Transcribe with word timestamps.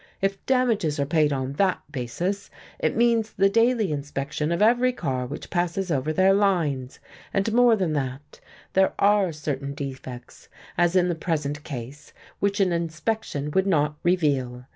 If 0.19 0.43
damages 0.47 0.99
are 0.99 1.05
paid 1.05 1.31
on 1.31 1.53
that 1.61 1.79
basis, 1.91 2.49
it 2.79 2.95
means 2.95 3.33
the 3.33 3.49
daily 3.51 3.91
inspection 3.91 4.51
of 4.51 4.59
every 4.59 4.91
car 4.93 5.27
which 5.27 5.51
passes 5.51 5.91
over 5.91 6.11
their 6.11 6.33
lines. 6.33 6.97
And 7.31 7.53
more 7.53 7.75
than 7.75 7.93
that: 7.93 8.39
there 8.73 8.93
are 8.97 9.31
certain 9.31 9.75
defects, 9.75 10.49
as 10.75 10.95
in 10.95 11.07
the 11.07 11.13
present 11.13 11.63
case, 11.63 12.13
which 12.39 12.59
an 12.59 12.71
inspection 12.71 13.51
would 13.51 13.67
not 13.67 13.95
reveal. 14.01 14.65